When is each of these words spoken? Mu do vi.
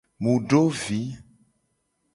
Mu 0.21 0.33
do 0.49 0.63
vi. 0.81 1.01